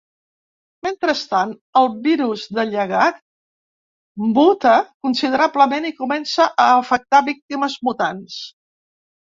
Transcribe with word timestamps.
Mentrestant, 0.85 1.51
el 1.81 1.89
Virus 2.07 2.45
de 2.59 2.65
Llegat 2.69 3.21
muta 4.39 4.73
considerablement 5.09 5.87
i 5.91 5.95
comença 6.01 6.51
a 6.65 6.67
afectar 6.81 7.25
víctimes 7.33 7.79
mutants. 7.91 8.41